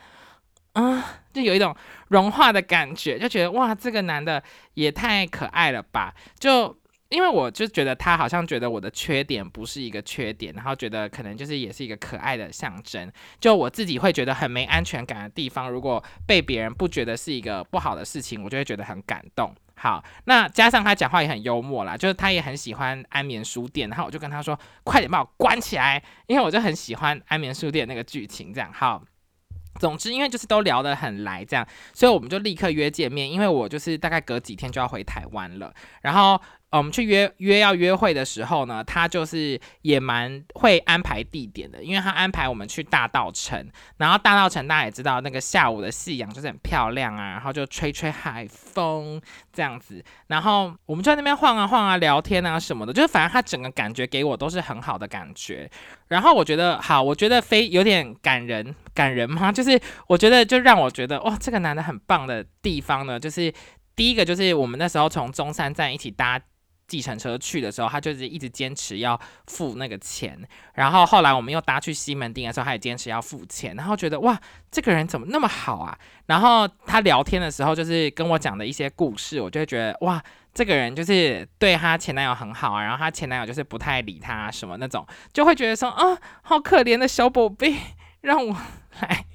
[0.74, 1.76] 啊，就有一种
[2.08, 4.42] 融化的感觉，就觉得哇，这个男的
[4.74, 6.81] 也太可爱了吧，就。
[7.12, 13.12] 因为我就觉得他好像觉得我的缺点不是一个缺点，然后觉得可能就是也是一个可爱的象征。
[13.40, 19.54] 就我自己会觉得很没安全感的地方，如果被别人不觉得是一个不好的事情，我就会觉得很感动。
[19.76, 28.54] 好，那加上他讲话也很幽默啦，就是他也很喜欢安眠书店，然后我就跟他说：“快点把我关起来！”因为我就很喜欢安眠书店那个剧情。
[28.54, 29.04] 这样好，
[29.80, 33.30] 总之因为就是都聊得很来，这样，所以我们就立刻约见面。
[33.30, 36.42] 因为我就是大概隔几天就要回台湾了，然后。
[36.72, 55.70] 我们去约约要约会的时候呢，他就是也蛮会安排地点的，因为他安排我们去大道城，然后大道城大家也知道，那个下午的夕阳就是很漂亮啊，然后就吹吹海风这样子，然后我们就在那边晃啊晃啊聊天啊什么的，就是反正他整个感觉给我都是很好的感觉，
[56.08, 59.52] 然后我觉得好，我觉得非有点感人感人吗？
[59.54, 63.54] 就是我觉得就让我觉得哇，这个男的很棒的地方呢，就是
[63.94, 66.40] 第一个就是我们那时候从中山站一起搭。
[66.92, 70.38] 计程车去的时候，他就是一直坚持要付那个钱。
[70.74, 73.74] 然后后来我们又搭去西门町的时候，他也坚持要付钱。
[73.78, 74.38] 然后觉得哇，
[74.70, 75.98] 这个人怎么那么好啊？
[76.26, 80.22] 然后他聊天的时候，就是跟我讲的一些故事，我就会觉得哇，
[80.54, 82.84] 这个人就是对他前男友很好啊。
[82.84, 87.74] 然后他前男友就是不太理他什么那种，就会觉得说啊，好可怜的小宝贝，
[88.20, 88.54] 让我
[89.00, 89.26] 来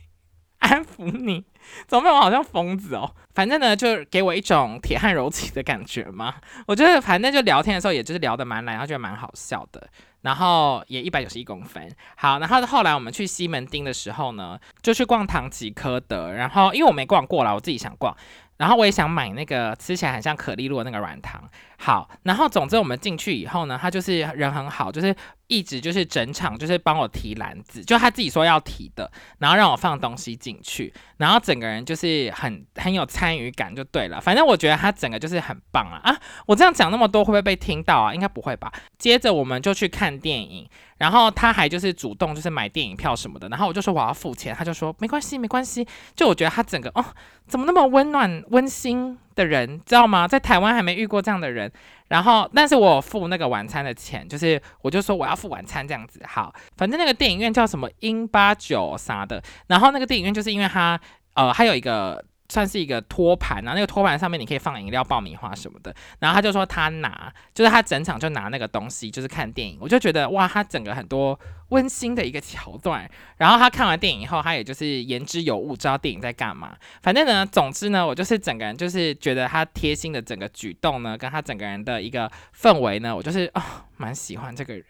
[0.58, 1.46] 安抚你。
[1.86, 2.14] 怎么办？
[2.14, 3.10] 我好像疯子哦。
[3.34, 6.34] 反正呢，就给我一种铁汉柔情的感觉嘛。
[6.66, 9.88] 我觉得反正就聊天的时候，也就是聊得蛮来，然后觉得蛮好笑的。
[10.22, 11.88] 然后也一百九十一公分。
[12.16, 16.32] 好，然后后来我们去西门町的时候呢，就去逛唐吉诃德。
[16.32, 18.16] 然后因为我没逛过了，我自己想逛。
[18.56, 21.44] 然后我也想买那个吃起来很像可丽露的那个软糖。
[21.78, 25.14] 好，然后总之我们进去以后呢，他就是人很好，就是
[25.48, 34.20] 一直就是整场就是帮我提篮子，就他自己说要提的，然后让我放东西进去，然后整个人就是很很有参与感就对了。
[34.20, 36.16] 反正我觉得他整个就是很棒啊啊！
[36.46, 38.14] 我这样讲那么多会不会被听到啊？
[38.14, 38.72] 应该不会吧。
[38.98, 40.68] 接着我们就去看电影。
[40.98, 45.86] 然后他还就是主动就是买电影票什么的，然后我就说我要付钱，他就说没关系没关系。
[46.14, 47.04] 就我觉得他整个哦，
[47.46, 50.26] 怎么那么温暖温馨的人，知道吗？
[50.26, 51.70] 在台湾还没遇过这样的人。
[52.08, 56.20] 然后，但是我付那个晚餐的钱，就是我就说我要付晚餐这样子。
[56.26, 59.40] 好，反正那个电影院叫什么英八九啥的。
[59.68, 61.00] 然后那个电影院就是因为他
[61.34, 62.24] 呃还有一个。
[62.48, 65.94] 算是一个托盘，然后那个托盘上面你可以放饮料、爆米花什么的。
[66.18, 69.78] 然后他就说他拿，就是他整场就拿那个东西，就是看电影。
[69.80, 73.10] 我就觉得哇，他整个很多温馨的一个桥段。
[73.36, 76.76] 然后他看完电影以后，他也就是言之有物，知道电影在干嘛。
[77.02, 84.84] 反正呢，总之呢，我就是整个人就是觉得他贴心的整个举动呢，跟他整个人的一个氛围呢，我就是啊，蛮喜欢这个人。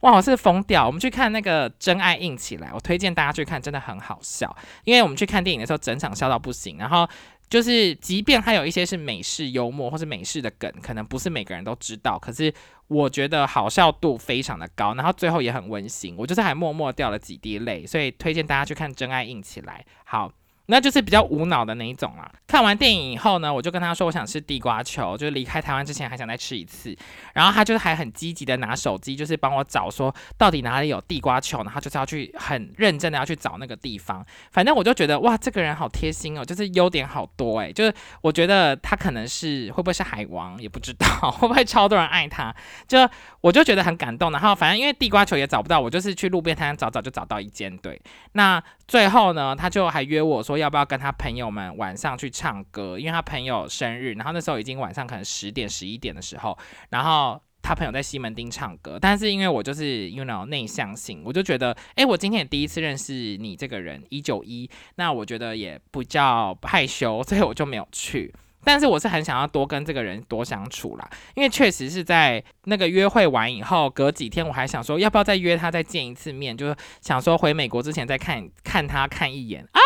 [0.00, 0.86] 哇，我是疯掉！
[0.86, 4.56] 我们去看那个《真爱硬起来》，我推荐大家去看，真的很好笑。
[4.84, 6.78] 因为我们去看电影的时候，整场笑到不行。
[6.78, 7.08] 然后
[7.48, 12.52] 就是，即便它有一些是美式幽默或是美式的梗，可能不是每个人都知道，可是
[12.88, 14.94] 我觉得好笑度非常的高。
[14.94, 17.86] 然后最后也很温馨，我就是还默默掉了几滴泪。
[17.86, 19.84] 所以推荐大家去看《真爱硬起来》。
[20.04, 20.32] 好。
[20.66, 22.30] 那就是比较无脑的那一种啦。
[22.46, 26.96] 看完电影以后呢，我就跟他说我想吃地瓜球，就是离开台湾之前还想再吃一次。
[27.34, 34.24] 然后他就是还很积极的拿手机，就是帮我找说到底哪里有地瓜球，然后就是要去很认真的要去找那个地方。
[34.52, 37.72] 反正我就觉得哇，这个人好贴心哦，就是优点好多诶。
[37.72, 42.54] 就是我觉得他可能是会不会是海王也不知道， 会不会超多人爱他，
[42.88, 42.98] 就
[43.40, 44.30] 我就觉得很感动。
[44.30, 47.76] 然后反正因为地瓜球也找不到，我就是去路边摊找找就找到一间。
[47.78, 48.00] 对，
[48.32, 50.53] 那最后呢，他就还约我说。
[50.56, 52.98] 要不要跟他朋友们晚上去唱歌？
[52.98, 56.56] 因为他朋友生日，然后那时候已经晚上可能十点十一点的时候，
[56.90, 68.34] 然后他朋友在西门町唱歌，但是因为我就是 you know 内向性，我就觉得，哎，我今天也第一次认识你这个人一九一，那我觉得也不叫害羞，所以我就没有去。
[68.66, 79.80] 但是我是很想要多跟这个人多相处啦，因为确实是在那个约会完以后，隔几天我还想说要不要再约他再见一次面，就是想说回美国之前再看看他看一眼啊。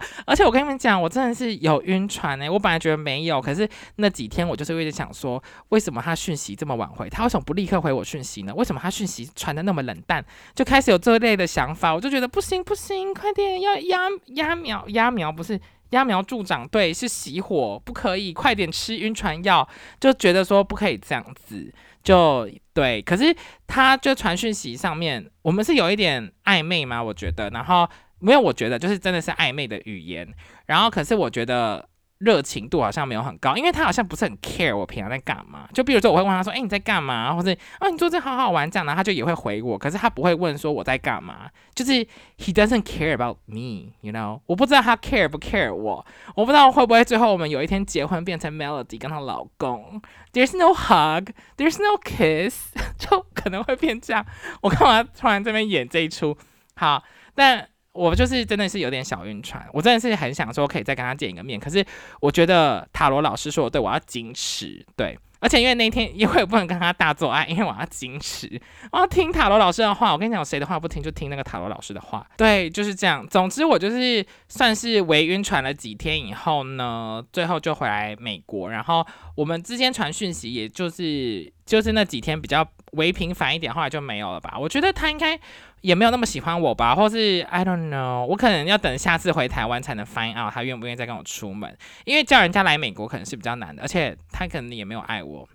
[0.26, 2.48] 而且我跟你们讲，我真的是有晕船哎！
[2.48, 7.08] 我本来觉得没有，可是那几天我就是一直想说，为什么他讯息这么晚回？
[7.08, 8.54] 他为什么不立刻回我讯息呢？
[8.54, 10.24] 为什么他讯息传的那么冷淡？
[10.54, 15.60] 就开始有这类的想法，我就觉得不行不行，快点要压压苗压苗不是。
[15.92, 19.66] 压苗助长，对，是熄火，不可以，快点吃晕船药，
[19.98, 21.72] 就觉得说不可以这样子，
[22.04, 23.00] 就对。
[23.00, 23.34] 可是
[23.66, 27.02] 他就传讯息上面，我们是有一点暧昧嘛？
[27.02, 27.88] 我觉得，然后
[28.20, 30.28] 没有，我觉得就是真的是暧昧的语言，
[30.66, 31.88] 然后可是我觉得。
[32.18, 35.68] 热情度好像没有很高，因为他好像不是很 care 我平常在干嘛。
[35.72, 41.48] 就比如说，我会问他说：“哎，你在干嘛？”或者“啊，你做这好好玩这样。”然后他就也会回我，可是他不会问说我在干嘛。
[41.76, 41.92] 就是
[42.36, 44.40] he doesn't care about me，you know？
[44.46, 46.04] 我不知道他 care 不 care 我，
[46.34, 50.02] 我不知道会不会最后我们有一天结婚变成 Melody 跟她老公。
[50.32, 54.26] There's no hug，there's no kiss， 就可能会变这样。
[54.62, 56.36] 我干嘛突然这边演这一出？
[56.74, 57.04] 好，
[57.36, 57.68] 但。
[57.98, 61.84] 我就是真的是有点小晕船，我真的是很想说可以再跟他见一个面，可是
[62.20, 68.60] 我觉得塔罗老师说对我要矜持，对，而且因为那天因为我不能跟他大做爱，因为我要矜持，
[68.92, 70.12] 我要听塔罗老师的话。
[70.12, 73.26] 我跟你讲，谁的话不听就听那个塔罗老师的话，对，就是这样。
[73.28, 84.56] 总之我就是算是微晕船了几天以后呢，最后就回来美国，然后我们之间传讯息，也就是就是那几天比较微频繁一点，后来就没有了吧。
[84.58, 85.38] 我觉得他应该。
[85.80, 95.48] 也没有那么喜欢我吧，或是 I don't know，我可能要等下次回台湾才能 find out 他愿不愿意再跟我出门，因为叫人家来美国可能是比较难的，而且他可能也没有爱我。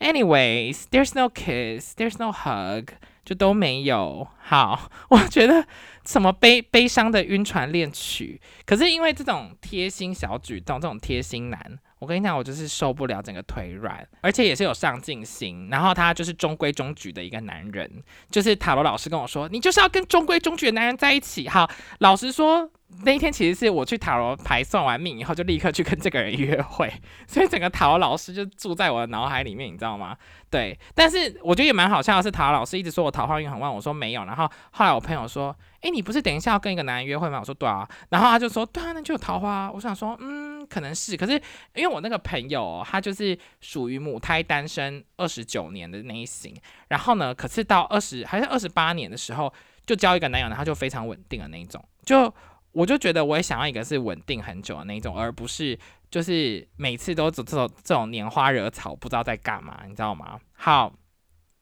[0.00, 2.88] Anyways，there's no kiss，there's no hug，
[3.24, 4.26] 就都没有。
[4.38, 5.66] 好， 我觉得
[6.04, 11.78] 什么悲悲伤的晕船恋曲，可是因为这种贴心小举动，这种贴心男。
[11.98, 17.90] 我跟你讲，我就是受不了整个腿软，而且也是有上进心，然后他就是中规中矩的一个男人。
[18.30, 21.48] 就是塔罗老师跟我说，你就是要跟中规中矩的男人在一起。
[21.48, 22.70] 好，老实说，
[23.04, 26.92] 那一天其实是我去塔罗牌算完命以后，就立刻去跟这个人约会，
[27.28, 30.16] 所以整个塔罗老师就住在我的脑海里面，你知道吗？
[30.50, 35.54] 对，但是我觉得也蛮好笑的是，塔罗老师一直说我桃花运很旺，我说没有，然后后来我朋友说。
[35.82, 37.38] 哎，你不是等一下要跟一个男人约会吗？
[37.38, 39.70] 我说对啊，然后他就说对啊，那就有桃花。
[39.70, 41.34] 我想说，嗯，可能是，可是
[41.74, 46.52] 因为我那个朋友他就是属于母胎单身二十九年的那一型，
[46.88, 49.52] 然后呢，可是到二十还是二十八年的时候
[49.84, 51.80] 就交一个男友，然后就非常稳定的那一种。
[52.04, 52.34] 就
[52.76, 55.78] 我就觉得我也想要一个是稳定很久的那种，而不是
[56.10, 60.38] 就是每次都走这种这种拈花惹草，不知道在干嘛，你知道吗？
[60.52, 60.92] 好，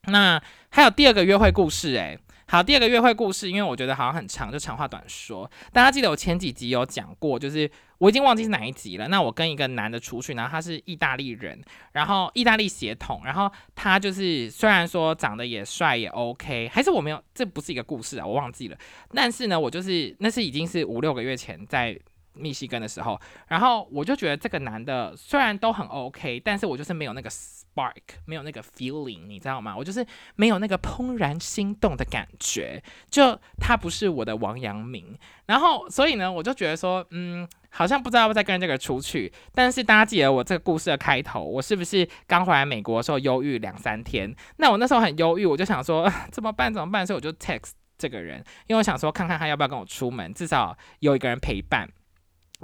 [0.08, 2.18] 那还有第二个约会故事，诶。
[2.46, 5.50] 好，第二个约会故事，因为我觉得好像很长，就长话短说。
[5.72, 9.08] 大家记得我前几集有讲过，就是我已经忘记是哪一集了。
[9.08, 11.60] 那我跟一个男的出去，然后他是意大利人，
[11.92, 18.76] 然后意大利血统，然后他就是虽然说长得也帅也 OK，还是我没有，这不是一个故事啊，我忘记了。
[19.12, 21.98] 但是呢，我就是那是已经是五六个月前在。
[22.36, 27.30] 密西根的时候，然后我就觉得这个男的虽然都很 OK，但是我就是没有那个
[27.74, 27.94] spark，
[28.26, 29.76] 没有那个 feeling，你知道吗？
[29.76, 30.06] 我就是
[30.36, 35.18] 没有那个怦然心动的感觉，就他不是我的王阳明。
[35.46, 39.32] 然后所以呢，我就觉得说，嗯，好像不知道要不再跟这个出去。
[39.52, 44.34] 但是大家记得我这个故事的开头，我是不是刚回来美国的时候忧郁两三天？
[44.56, 46.72] 那我那时候很忧郁，我就想说 怎么办？
[46.72, 47.06] 怎么办？
[47.06, 51.88] 所以我就 text 这个人，因为我想说看看他要不要跟我出门，至少有一个人陪伴。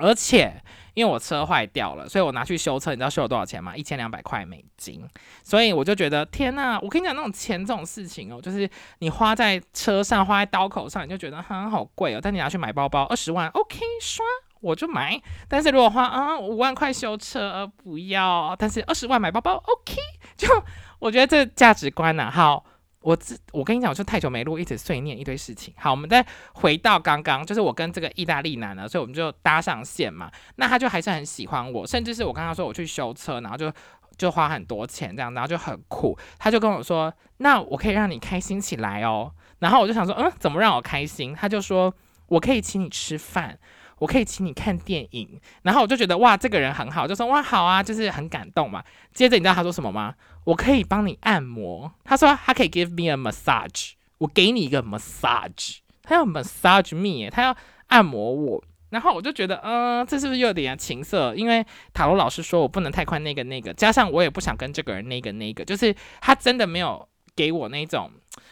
[0.00, 0.52] 而且，
[0.94, 3.76] 因为我车坏掉了，所以我拿去修车，你知道修了多少钱吗？
[3.76, 5.02] 一千两百块美金。
[5.42, 6.78] 所以我就觉得，天呐！
[6.82, 12.20] 我跟你讲，那种钱这种事情哦，就是你花在车上，花在刀口上，你就觉得哈好贵哦。
[12.22, 14.24] 但你拿去买包包，二十万，OK，刷
[14.60, 15.20] 我就买。
[15.48, 18.54] 但是如果花啊五万块修车，不要。
[18.58, 19.96] 但是二十万买包包，OK，
[20.36, 20.48] 就
[20.98, 22.64] 我觉得这价值观呢，好。
[23.02, 25.72] 我自我跟你讲，我就太久没录，一直碎念一堆事情。
[25.76, 30.30] 好，我们再回到刚刚，就是我跟这个意大利男呢，所以我们就搭上线嘛。
[30.56, 33.72] 那他就还是很喜欢我，甚至是我刚刚说我去修车，然后就
[34.18, 36.16] 就花很多钱这样，然后就很酷。
[36.38, 41.94] 他就跟我说：“那我可以让你开心起来哦。”然后我就想说：“嗯，怎么让我开心？”他就说
[42.28, 43.58] ：“我可以请你吃饭。”
[44.00, 48.82] 我可以请你看电影，然后我就觉得哇，这个人很好，就说哇好啊，就是很感动嘛。
[49.12, 50.14] 接着你知道他说什么吗？
[50.44, 51.92] 我可以帮你按摩。
[52.02, 55.76] 他说他可以 give me a massage，我给你一个 massage。
[56.02, 57.56] 他要 massage me，他要
[57.88, 58.64] 按摩我。
[58.88, 61.34] 然后我就觉得，嗯，这是不是有点情色？
[61.36, 68.10] 因为塔罗老师说我不能太快那个那个，加上我也不想跟这个人那个那个，就是他真的没有给我那种，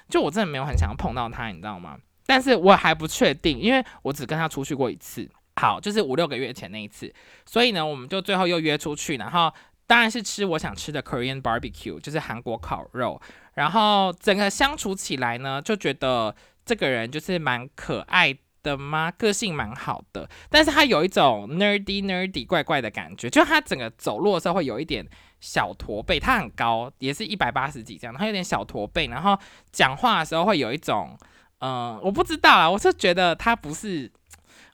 [0.09, 1.97] 就我真的没有很想要碰到他，你知道吗？
[2.25, 5.29] 但是我还不确定，因为我只跟他出去过一次，
[5.59, 7.13] 好，就是五六个月前那一次，
[7.45, 9.53] 所以呢，我们就最后又约出去，然后
[9.87, 13.21] 当然是吃我想吃的 Korean barbecue，就是韩国烤肉，
[13.55, 16.35] 然后整个相处起来呢，就觉得
[16.65, 18.39] 这个人就是蛮可爱。
[18.61, 19.11] 的吗？
[19.13, 25.07] 个性蛮好的，但是他有一种 nerdy nerdy 怪怪的感觉，就他整个走路的时候会有一点
[25.41, 29.39] 小驼背，他很高，也是一百八十几这样，他有点小驼背，然后
[29.71, 31.17] 讲话的时候会有一种，
[31.61, 34.11] 嗯，我不知道啊，我是觉得他不是。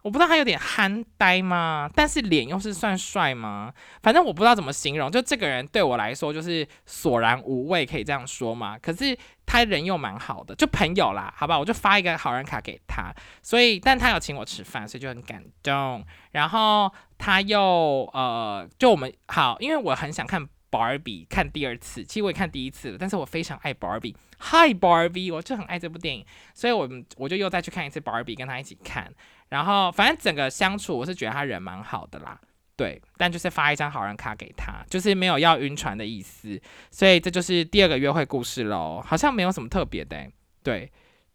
[0.04, 1.90] 我不知道他有点憨呆吗？
[1.94, 3.72] 但是脸又是算帅吗？
[4.02, 5.10] 反正我不知道怎么形容。
[5.10, 8.78] 就这个人对我来说就是索然无味，可以这样说吗？
[8.78, 13.10] 可是他人又蛮好的，就朋友啦，好吧，我就发一个好人卡给他。
[13.40, 16.04] 所以，但他有请我吃饭，所以就很感动。
[16.32, 20.46] 然后他又呃，就我们好，因为我很想看。
[20.74, 24.12] Barbie 看第二次，其实我也看第一次了，但是我非常爱 Barbie。
[24.40, 29.08] Hi Barbie，我就很爱这部电影，所以我我就又再去看一次 Barbie，跟他一起看。
[29.48, 32.40] 然后反正整个相处，我是觉得他人蛮好的啦，
[32.76, 33.00] 对。
[33.16, 36.60] 但就是发一张好人卡给他，就是没有要晕船的意思。
[36.90, 40.28] 所以这就是第二个约会故事喽，好像没有什么特别的，
[40.62, 40.90] 对。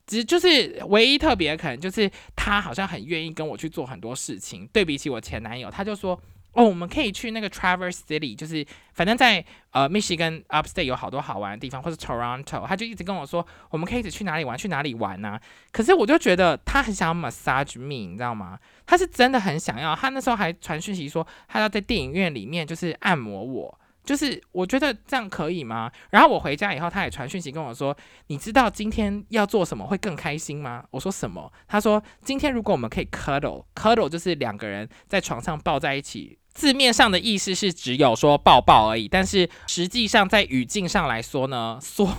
[0.06, 6.20] 只就是唯一特别可能就是他好像很愿意跟我去做很多事情，对比起我前男友，他就说。
[6.60, 9.42] 哦，我们可以去那个 Traverse City，就是反正在
[9.72, 15.40] 呃 Michigan Upstate 有好多好玩的地方，或者 Toronto，他就一直跟我说，我们可以一起去哪里玩，去哪里玩呢？
[15.72, 18.60] 可是我就觉得他很想要 massage me，你知道吗？
[18.86, 23.80] 他是真的很想要，他那时候还传讯息说，他要在电影院里面就是按摩我。
[24.02, 25.92] 就是我觉得这样可以吗？
[26.10, 27.96] 然后我回家以后，他也传讯息跟我说
[28.28, 42.10] ：“你知道今天要做什么会更开心吗？”我说：“什么？”他说：“今天如果我们可以 cuddle，cuddle 就是两个人在床上抱在一起，字面上的意思是只有说抱抱而已，但是实际上在语境上来说呢，说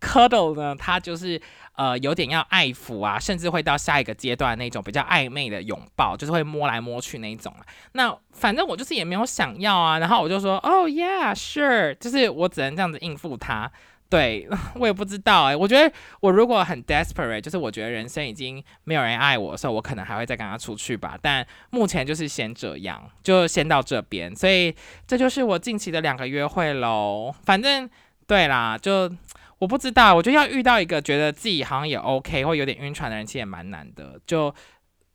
[0.00, 1.42] cuddle 呢，它就是。”
[1.74, 7.64] 呃，有点要爱抚啊，甚至会到下一个阶段那种比较暧昧的拥抱，就是会摸来摸去那种啊。
[7.92, 13.72] 那反正我就是也没有想要啊，然后我就说，哦，Yeah，Sure，就是我只能这样子应付他。
[14.12, 14.46] 对
[14.76, 15.90] 我也不知道哎，我觉得
[16.20, 21.18] 我如果很 desperate，就是我觉得人生已经没有人爱我的时候，我可能还会再跟他出去吧。
[21.22, 24.36] 但目前就是先这样，就先到这边。
[24.36, 24.74] 所以
[25.06, 27.34] 这就是我近期的两个约会喽。
[27.44, 27.88] 反正
[28.26, 29.10] 对啦，就。
[29.58, 34.20] 我不知道，我觉得要遇到一个觉得自己好像也 OK 或有点晕船的人，其实也蛮难的。
[34.26, 34.52] 就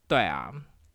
[0.06, 0.50] 对啊，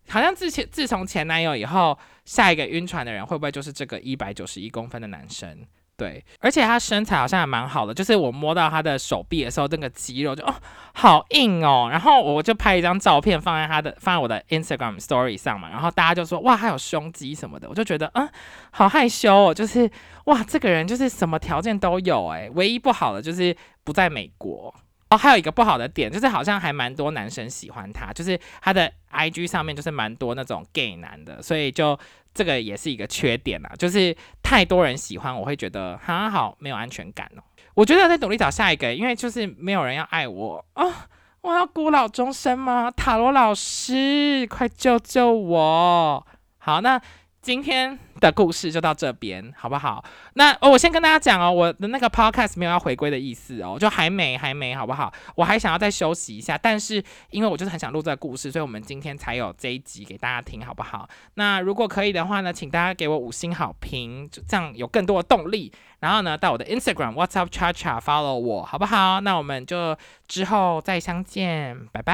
[0.09, 1.95] 好像自前自从前男友以后，
[2.25, 5.55] 下一个晕船的人会不会就是这个一百九十一公分的男生？
[6.03, 10.53] 对，而且他身材好像还蛮好的，就是我摸到他的手臂的时候，那个肌肉就哦
[10.93, 11.87] 好硬哦。
[11.89, 18.29] 然后我就拍一张照片放在他的放在我的 Instagram Story 上嘛，然后大家就说哇，还有胸肌什么的，我就觉得嗯
[18.71, 19.89] 好害羞哦，就是
[20.25, 24.75] 哇这个人就是什么条件都有哎，唯一不好的就是不在美国。
[25.13, 31.97] 哦，还有一个不好的点就是，好像还蛮多男生喜欢他，就是他的 IG 上面就是蛮多那种 gay 男的，所以就
[32.33, 37.43] 这个也是一个缺点啊，就是太多人喜欢，我会觉得很好没有安全感哦。
[37.75, 41.07] 我觉得在努力找下一个，因为就是没有人要爱我啊，
[41.41, 42.89] 我要孤老终生吗？
[42.89, 46.25] 塔罗老师，快救救我！
[46.57, 46.99] 好，那。
[47.43, 50.03] 今天的故事就到这边，好不好？
[50.33, 55.13] 那哦，我先跟大家讲哦，我的那个 podcast 没有要回归的意思哦，就还没，还没，好不好？
[55.35, 61.07] 我还想要再休息一下，但是因为我就是很想录这个故事，所以我们今天才有这一集给大家听，好不好？
[61.35, 65.71] 那如果可以的话呢，请大家给我五星好评，就这样有更多的动力。
[65.99, 69.21] 然后呢，到我的 Instagram What's Up Cha Cha follow 我，好不好？
[69.21, 69.97] 那我们就
[70.27, 72.13] 之后再相见，拜拜。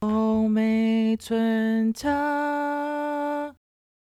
[0.00, 3.35] 欧美春茶。